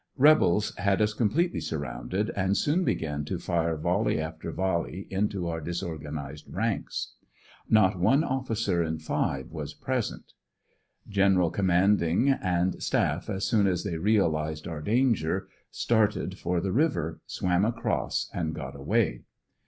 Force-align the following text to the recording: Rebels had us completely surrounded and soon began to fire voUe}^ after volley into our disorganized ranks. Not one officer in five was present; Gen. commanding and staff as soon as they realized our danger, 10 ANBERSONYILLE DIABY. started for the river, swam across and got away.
Rebels 0.17 0.73
had 0.77 0.99
us 0.99 1.13
completely 1.13 1.59
surrounded 1.59 2.31
and 2.31 2.57
soon 2.57 2.83
began 2.83 3.23
to 3.25 3.37
fire 3.37 3.77
voUe}^ 3.77 4.17
after 4.17 4.51
volley 4.51 5.05
into 5.11 5.47
our 5.47 5.61
disorganized 5.61 6.51
ranks. 6.51 7.13
Not 7.69 7.99
one 7.99 8.23
officer 8.23 8.81
in 8.81 8.97
five 8.97 9.51
was 9.51 9.75
present; 9.75 10.33
Gen. 11.07 11.51
commanding 11.51 12.29
and 12.29 12.81
staff 12.81 13.29
as 13.29 13.45
soon 13.45 13.67
as 13.67 13.83
they 13.83 13.99
realized 13.99 14.67
our 14.67 14.81
danger, 14.81 15.37
10 15.37 15.37
ANBERSONYILLE 15.37 15.39
DIABY. 15.39 15.67
started 16.23 16.39
for 16.39 16.59
the 16.59 16.71
river, 16.71 17.21
swam 17.27 17.63
across 17.63 18.27
and 18.33 18.55
got 18.55 18.75
away. 18.75 19.21